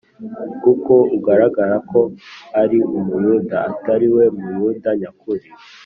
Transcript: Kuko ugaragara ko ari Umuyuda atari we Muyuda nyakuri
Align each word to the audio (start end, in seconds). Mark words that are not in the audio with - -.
Kuko 0.63 0.93
ugaragara 1.17 1.75
ko 1.91 1.99
ari 2.61 2.77
Umuyuda 2.97 3.57
atari 3.71 4.07
we 4.15 4.25
Muyuda 4.39 4.89
nyakuri 4.99 5.47